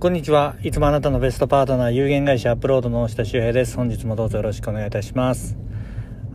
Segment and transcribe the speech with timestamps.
[0.00, 0.54] こんにちは。
[0.62, 3.74] いつもあなたのベストパートナー、有限会社アップロードの下修平です。
[3.74, 5.56] 本日もどうぞよろしくお願いいたします。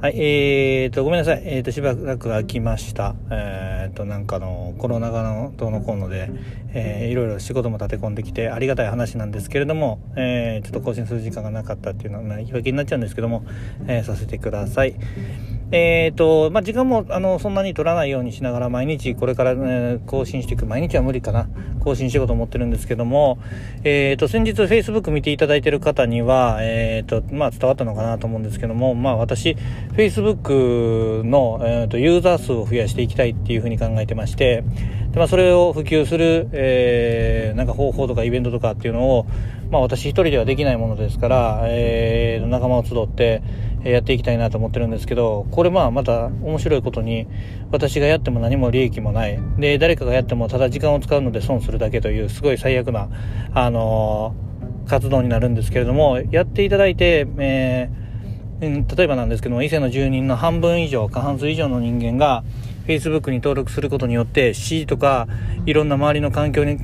[0.02, 1.44] はい、えーと、ごめんなさい。
[1.46, 3.16] えーと、しばらく空きました。
[3.32, 6.30] えーと、なんかの、コロナ禍のどうのこうので、
[6.74, 13.46] えー、いろいろ仕事も立て込んできてありがたい話なんですけれども、えー、ちょっと更新する時間がなかったっていうのは、言い訳になっちゃうんですけども、
[13.88, 14.96] えー、させてください。
[15.74, 20.68] えっ、ー、と、まあ、時間も、あの、そんなに取らないようにしながら毎日これから、ね、更新していく。
[20.68, 21.50] 毎日は無理かな。
[21.80, 23.40] 更新しようと思ってるんですけども、
[23.84, 29.58] えっ、ー、と、先日 Facebook 見ていただいてる方には、えっ、ー、と、まあ、伝わったのかなと思うんですけども、まあ、私、
[29.94, 34.64] Facebook の、えっ、と、ユーザー数を増やしていきたいっていうふうに考えてまして、
[35.12, 39.26] で、まあ、それを普及する、えー、なんか方法とかイベントとかっていうのを、
[39.72, 43.42] まあ、私一人ではできないものですから、えー、仲間を集って、
[43.84, 47.28] やっていきたいなと思ってるんですけど、これまあまた面白いことに、
[47.72, 49.40] 私がやっても何も利益もない。
[49.58, 53.10] で、誰かがやってもただ時間を使うので損するだけという、すごい最悪な、
[53.54, 62.44] あのー、活動になるんですけれども、やっていただいて、えー、例えばなんですけども、伊勢の住人の半分以上、過半数以上の人間が、
[62.88, 65.28] Facebook に登録することによって、市とか、
[65.66, 66.80] いろんな周りの環境に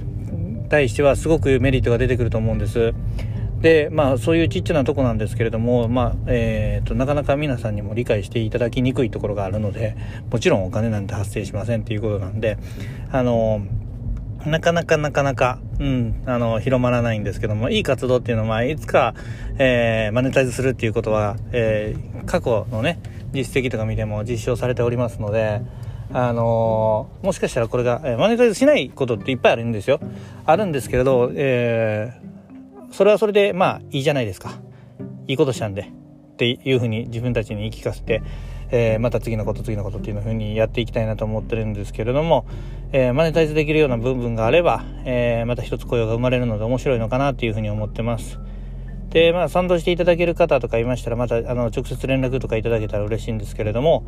[0.69, 2.94] 対してはすごくメリットが出てくると思うんです。
[3.61, 9.95] でまあそういうちっちゃなとこなんですけれども、まあえーと、なかなか皆さんにも理解していただきにくいところがあるので
[10.31, 12.57] もちろんお金なんて発生しませんっていうことなんで
[13.11, 13.61] あの
[14.45, 19.13] なかなかなかなか、うん、あの、広まらないんですけども、いい活動っていうのは、いつか、
[19.57, 22.99] えー、マネタイズするっていうことは、えー、過去のね、
[23.33, 25.61] 実績とか見ても実証されておりますので、
[26.11, 29.99] あのー、もしかしたらこれが、えー、マネタイズしないことっていっぱいあるんですよ。
[30.45, 32.38] あるんですけれど、えー、
[32.91, 34.59] それはそれでまあいいじゃないですか
[35.27, 38.23] いいことしたんでっていうふうに自分たちに言い聞かせて、
[38.71, 42.45] えー、また次のこと次のことっていうふうにやっていきたいなと思ってるんですけれども、
[42.91, 48.39] えー、マネタイズできるような部分があれば、えー、また一つ雇用が生まれるので面白いのかなっていうふうに思ってます。
[49.09, 54.05] で、まあ、賛同していただける方とかいましたら、また、あの、直接連絡とかいただけたら嬉しいんですけれども、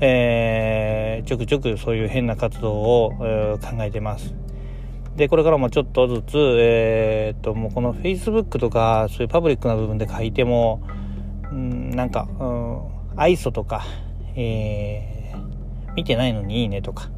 [0.00, 4.34] えー、ちょくちょくそういう変な活動を、えー、考えてます。
[5.16, 10.82] で、これからもちょっとずつ、えー、っと、もうこの Facebook とか、そういうパブリックな部分で書いても、
[11.50, 12.80] うん、なんか、うん、
[13.16, 13.84] 愛想とか、
[14.36, 17.10] えー、見てないのにいいねとか、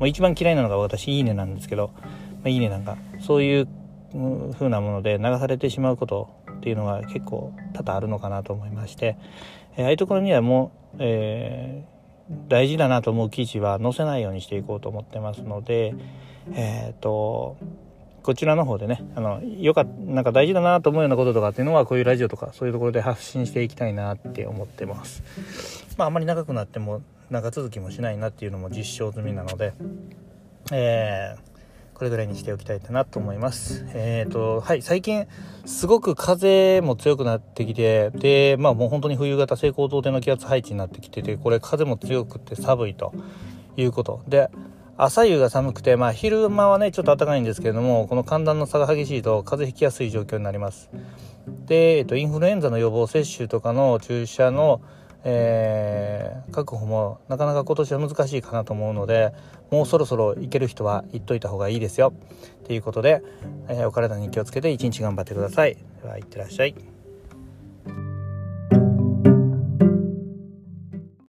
[0.00, 3.68] もう一番嫌いなのが私、いいねなんですけど、まあ、いいねなんか、そういう
[4.54, 9.16] 風なもので流されてしまうことっていうのが結構多々あるのかなと思いまして、
[9.76, 11.97] えー、ああいうところにはもう、えー、
[12.48, 15.94] 大事だなと思う記事は載せないようにしていこうと思ってますので、
[16.52, 17.56] えっ、ー、と、
[18.22, 25.22] こちらの方でね、あの、よかなんか大事だなと思うようなこととかっていうのは、こういうラジオとか、そういうところで発信していきたいなって思ってます。
[25.96, 27.00] まあ、あまり長くなっても、
[27.30, 29.72] 長続きもしないなっていうのも実証済みなので、
[30.72, 31.47] えー、
[31.98, 33.84] これぐらいにしておきたいかなと思います。
[33.92, 35.26] えっ、ー、と、はい、最近、
[35.66, 43.12] すごく風も強くなってきて、で、まあもう本当に冬型西高東低の気圧配置になってきてて、これ風も強くて寒いと
[43.76, 44.22] いうこと。
[44.28, 44.48] で、
[44.96, 50.90] 朝夕が寒くて、まあ、昼間はね、ちょっと暖かいんですけれども、この寒暖の差が激しいと風邪ひきやすい状況になります。
[51.66, 54.80] で、えっと、インフルエンザの予防接種とかの注射の、
[55.24, 59.32] えー、確保もなかなか今年は難しいかなと思うので、
[59.70, 62.12] もうそろそろ行ける人は行っといた方がいいですよ。
[62.64, 63.22] ということで、
[63.68, 65.76] えー、お体に気をつけて一日頑張ってください。
[66.02, 66.97] では、いってらっしゃい。